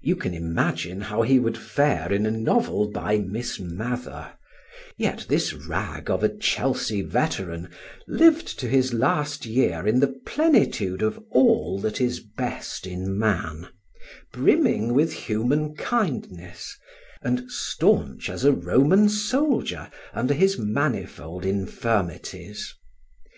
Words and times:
You 0.00 0.16
can 0.16 0.32
imagine 0.32 1.02
how 1.02 1.20
he 1.20 1.38
would 1.38 1.58
fare 1.58 2.10
in 2.10 2.24
a 2.24 2.30
novel 2.30 2.90
by 2.90 3.18
Miss 3.18 3.60
Mather; 3.60 4.32
yet 4.96 5.26
this 5.28 5.52
rag 5.52 6.08
of 6.08 6.24
a 6.24 6.34
Chelsea 6.34 7.02
veteran 7.02 7.68
lived 8.06 8.58
to 8.60 8.66
his 8.66 8.94
last 8.94 9.44
year 9.44 9.86
in 9.86 10.00
the 10.00 10.18
plenitude 10.24 11.02
of 11.02 11.22
all 11.30 11.78
that 11.80 12.00
is 12.00 12.20
best 12.20 12.86
in 12.86 13.18
man, 13.18 13.68
brimming 14.32 14.94
with 14.94 15.12
human 15.12 15.74
kindness, 15.76 16.74
and 17.20 17.50
staunch 17.50 18.30
as 18.30 18.44
a 18.46 18.52
Roman 18.52 19.10
soldier 19.10 19.90
under 20.14 20.32
his 20.32 20.56
manifold 20.58 21.44
infirmities. 21.44 22.74